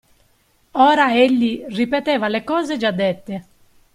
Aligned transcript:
Ora 0.89 1.13
egli 1.13 1.63
ripeteva 1.67 2.27
le 2.27 2.43
cose 2.43 2.75
già 2.77 2.89
dette. 2.89 3.45